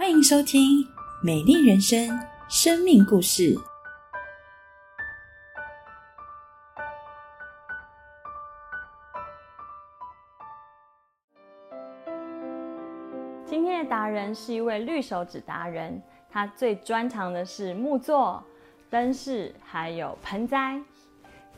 [0.00, 0.82] 欢迎收听
[1.22, 2.08] 《美丽人生》
[2.48, 3.54] 生命故事。
[13.44, 18.42] 今天的达人是一位绿手指达人，他最专长的是木作、
[18.88, 20.80] 灯饰还有盆栽。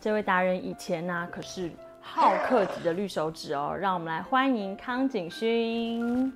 [0.00, 1.70] 这位达人以前呢、可是
[2.00, 6.32] 好客级的绿手指哦，让我们来欢迎康景勋。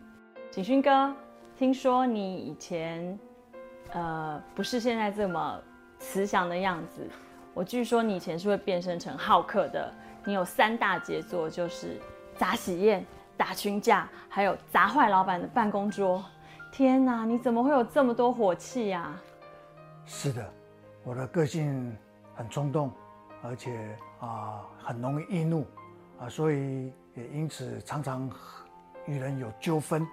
[0.53, 1.13] 景勋哥，
[1.59, 3.19] 听说你以前
[3.93, 5.59] 呃不是现在这么
[5.99, 7.09] 慈祥的样子，
[7.55, 9.91] 我据说你以前是会变身成好客的。
[10.27, 11.99] 你有三大杰作，就是
[12.37, 13.07] 砸喜宴、
[13.39, 16.23] 打群架，还有砸坏老板的办公桌。
[16.71, 19.17] 天哪，你怎么会有这么多火气呀、
[20.05, 20.53] 是的，
[21.05, 21.97] 我的个性
[22.35, 22.91] 很冲动，
[23.43, 25.65] 而且啊、很容易易怒
[26.21, 28.29] 啊，所以也因此常常
[29.07, 30.07] 与人有纠纷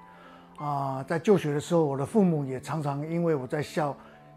[0.57, 1.03] 啊。
[1.03, 3.95] 在就学的时候，我的父母也常常因为我在校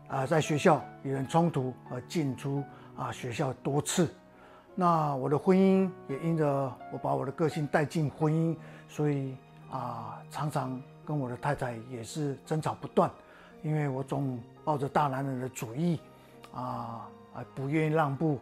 [0.09, 2.63] 啊、在学校与人冲突而进出
[2.97, 4.09] 啊学校多次。
[4.75, 8.57] 那我的婚姻也因着我把我的个性带进婚姻，
[8.89, 9.35] 所以
[9.71, 13.11] 啊、常常跟我的太太也是争吵不断，
[13.63, 15.99] 因为我总抱着大男人的主义，
[16.55, 18.39] 啊啊不愿意让步，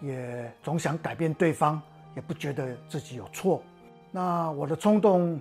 [0.00, 1.80] 也总想改变对方，
[2.14, 3.60] 也不觉得自己有错。
[4.12, 5.40] 那我的冲动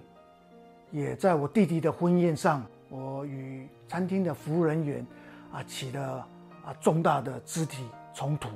[0.92, 5.06] 也在我弟弟的婚宴上，我与餐厅的服务人员
[5.52, 6.28] 啊起了
[6.66, 8.48] 啊重大的肢体冲突，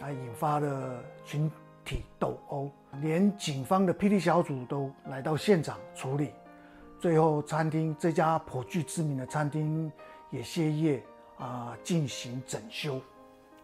[0.00, 1.50] 啊引发了群
[1.84, 2.70] 体斗殴，
[3.00, 6.30] 连警方的霹雳小组都来到现场处理。
[7.00, 9.90] 最后，餐厅这家颇具知名的餐厅
[10.30, 11.02] 也歇业
[11.38, 13.00] 啊，进行整修。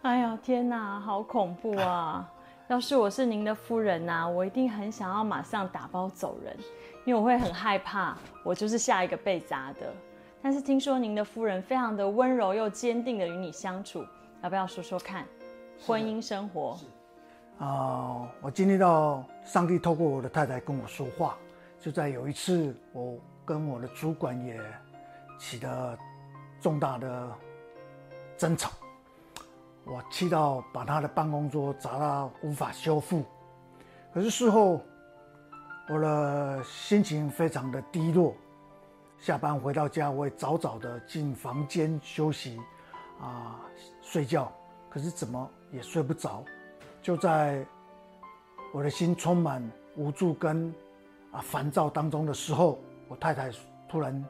[0.02, 2.30] 哎呀，天哪，好恐怖啊！
[2.68, 6.56] 要是我是您的夫人呐、我一定很想要马上打包走人，
[7.10, 9.92] 因为我会很害怕，我就是下一个被砸的。
[10.40, 14.04] 但是听说您的夫人非常的温柔又坚定的与你相处，
[14.44, 15.26] 要不要说说看
[15.84, 16.78] 婚姻生活？
[17.58, 21.36] 啊、我经历到上帝透过我的太太跟我说话。
[21.80, 24.60] 就在有一次，我跟我的主管也
[25.36, 25.98] 起了
[26.60, 27.28] 重大的
[28.38, 28.70] 争吵，
[29.84, 33.24] 我气到把他的办公桌砸到无法修复。
[34.14, 34.80] 可是事后，
[35.88, 38.34] 我的心情非常的低落。
[39.18, 42.58] 下班回到家，我也早早的进房间休息，
[43.20, 43.60] 啊、
[44.00, 44.50] 睡觉。
[44.88, 46.44] 可是怎么也睡不着。
[47.02, 47.64] 就在
[48.72, 49.62] 我的心充满
[49.96, 50.72] 无助跟
[51.32, 53.50] 啊烦躁当中的时候，我太太
[53.88, 54.24] 突然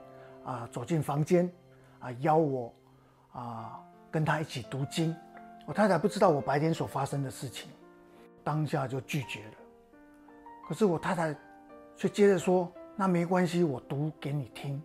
[0.45, 1.51] 啊走进房间，
[1.99, 2.75] 啊邀我
[3.33, 5.15] 啊跟她一起读经。
[5.67, 7.71] 我太太不知道我白天所发生的事情，
[8.43, 9.53] 当下就拒绝了。
[10.71, 11.37] 可是我太太
[11.97, 14.81] 却接着说：“那没关系，我读给你听。”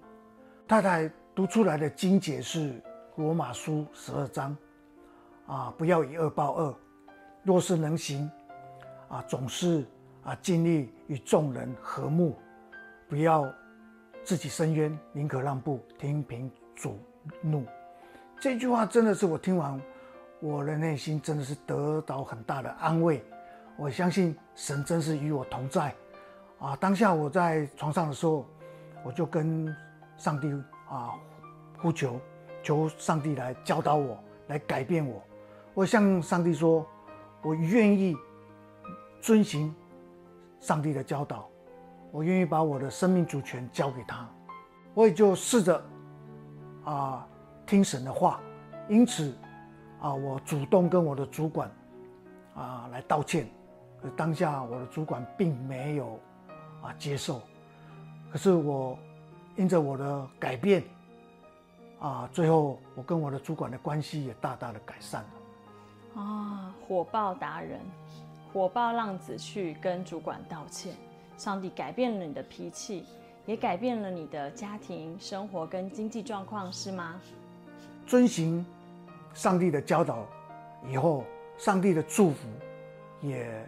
[0.67, 2.81] 太太读出来的经节是
[3.17, 4.57] 罗马书十二章，
[5.45, 6.75] 啊，不要以恶报恶，
[7.43, 8.27] 若是能行，
[9.09, 9.85] 啊，总是
[10.23, 12.35] 啊尽力与众人和睦，
[13.07, 13.47] 不要
[14.23, 16.97] 自己伸冤，宁可让步，听凭主
[17.43, 17.63] 怒。
[18.39, 19.79] 这句话真的是我听完，
[20.39, 23.23] 我的内心真的是得到很大的安慰。
[23.77, 25.93] 我相信神真是与我同在，
[26.59, 28.45] 啊，当下我在床上的时候，
[29.03, 29.75] 我就跟
[30.15, 30.49] 上帝
[30.89, 31.13] 啊
[31.79, 32.19] 呼求，
[32.63, 35.21] 求上帝来教导我，来改变我。
[35.73, 36.87] 我向上帝说，
[37.41, 38.15] 我愿意
[39.19, 39.75] 遵行
[40.61, 41.49] 上帝的教导，
[42.11, 44.25] 我愿意把我的生命主权交给他。
[44.93, 45.83] 我也就试着
[46.85, 47.27] 啊
[47.65, 48.39] 听神的话，
[48.87, 49.35] 因此
[49.99, 51.69] 啊，我主动跟我的主管
[52.55, 53.45] 啊来道歉。
[54.05, 56.19] 可当下我的主管并没有
[56.83, 57.41] 啊接受，
[58.31, 58.95] 可是我
[59.55, 60.83] 因着我的改变
[61.99, 66.21] 啊，最后我跟我的主管的关系也大大的改善了。
[66.21, 67.79] 啊，火爆达人，
[68.53, 70.93] 火爆浪子去跟主管道歉，
[71.35, 73.05] 上帝改变了你的脾气，
[73.47, 77.19] 也改变了你的家庭生活跟经济状况，是吗？
[78.05, 78.63] 遵行
[79.33, 80.27] 上帝的教导
[80.87, 81.23] 以后，
[81.57, 82.47] 上帝的祝福
[83.19, 83.67] 也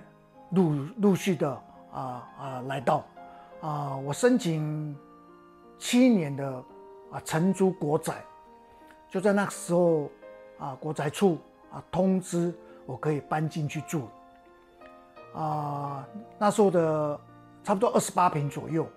[0.51, 1.49] 陆陆续的
[1.91, 3.03] 啊啊来到。
[3.59, 4.95] 啊，我申请
[5.79, 6.63] 七年的
[7.11, 8.23] 啊承租国宅，
[9.09, 10.09] 就在那个时候
[10.59, 11.39] 啊，国宅处
[11.71, 12.53] 啊通知
[12.85, 14.07] 我可以搬进去住。
[15.33, 16.07] 啊，
[16.38, 17.19] 那时候的
[17.63, 18.88] 差不多二十八平左右，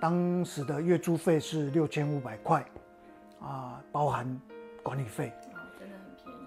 [0.00, 2.64] 当时的月租费是六千五百块
[3.42, 4.40] 啊，包含
[4.82, 5.32] 管理费。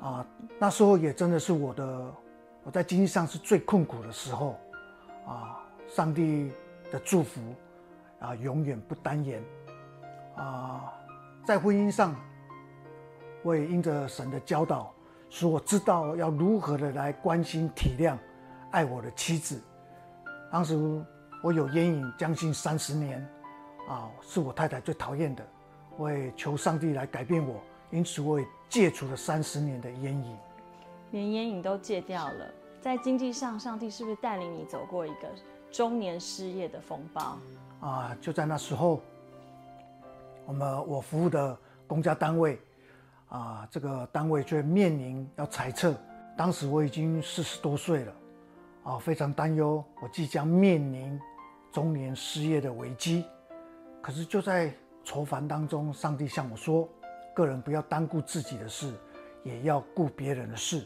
[0.01, 0.25] 啊，
[0.57, 2.11] 那时候也真的是我的
[2.63, 4.59] 我在经济上是最困苦的时候
[5.25, 6.51] 啊，上帝
[6.91, 7.41] 的祝福
[8.19, 9.43] 啊永远不单言
[10.35, 10.93] 啊，
[11.45, 12.15] 在婚姻上，
[13.43, 14.93] 我也因着神的教导，
[15.29, 18.15] 使我知道要如何的来关心、体谅、
[18.71, 19.59] 爱我的妻子。
[20.51, 21.03] 当时
[21.43, 23.27] 我有烟瘾将近三十年，
[23.89, 25.43] 啊，是我太太最讨厌的。
[25.97, 30.37] 我也求上帝来改变我，因此我也戒除了三十年的烟瘾，
[31.11, 32.51] 连烟瘾都戒掉了。
[32.81, 35.29] 在经济上，上帝是不是带领你走过一个
[35.71, 37.37] 中年失业的风暴？
[37.79, 38.99] 啊，就在那时候，
[40.45, 41.55] 我们我服务的
[41.85, 42.59] 公家单位，
[43.29, 45.93] 啊，这个单位却面临要裁撤。
[46.35, 48.13] 当时我已经四十多岁了，
[48.83, 51.19] 啊，非常担忧我即将面临
[51.71, 53.25] 中年失业的危机。
[54.01, 54.73] 可是就在
[55.03, 56.89] 愁烦当中，上帝向我说
[57.35, 58.91] ：“个人不要单顾自己的事，
[59.43, 60.83] 也要顾别人的事。”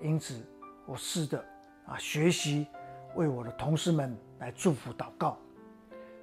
[0.00, 0.44] 因此，
[0.86, 1.42] 我试着
[1.86, 2.66] 啊学习
[3.14, 5.38] 为我的同事们来祝福祷告。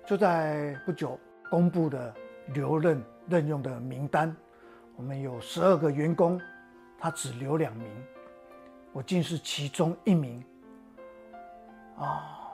[0.06, 2.14] 就在不久公布的
[2.54, 4.36] 留任任用的名单，
[4.96, 6.40] 我们有十二个员工，
[7.00, 7.90] 他只留两名，
[8.92, 10.44] 我竟是其中一名。
[11.98, 12.52] 啊，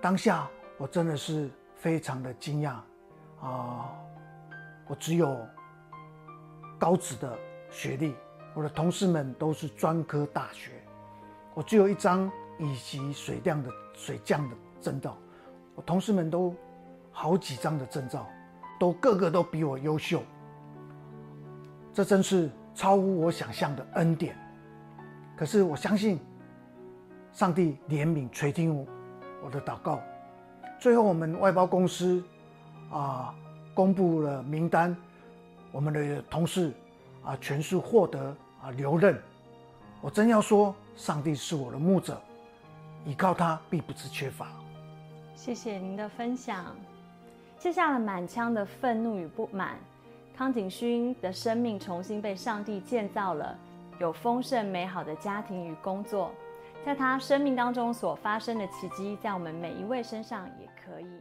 [0.00, 0.48] 当下
[0.78, 2.76] 我真的是非常的惊讶
[3.40, 3.90] 啊！
[4.86, 5.36] 我只有
[6.78, 7.36] 高职的
[7.70, 8.14] 学历，
[8.56, 10.72] 我的同事们都是专科大学，
[11.54, 15.16] 我只有一张乙级水量的水匠的证照，
[15.76, 16.52] 我同事们都。
[17.18, 18.26] 好几张的证照，
[18.78, 20.22] 都个个都比我优秀，
[21.90, 24.36] 这真是超乎我想象的恩典。
[25.34, 26.20] 可是我相信，
[27.32, 28.86] 上帝怜悯垂听我
[29.46, 29.98] 我的祷告。
[30.78, 32.22] 最后，我们外包公司
[32.92, 33.34] 啊
[33.72, 34.94] 公布了名单，
[35.72, 36.70] 我们的同事
[37.24, 38.36] 啊全数获得
[38.66, 39.16] 啊留任。
[40.00, 42.20] 我真要说，上帝是我的牧者，
[43.04, 44.48] 依靠他必不致缺乏。
[45.36, 46.74] 谢谢您的分享。
[47.58, 49.78] 卸下了满腔的愤怒与不满，
[50.36, 53.56] 康景勋的生命重新被上帝建造了，
[54.00, 56.32] 有丰盛美好的家庭与工作，
[56.84, 61.20] 在他生命当中所发生的奇迹，在我们每一位身上也可以。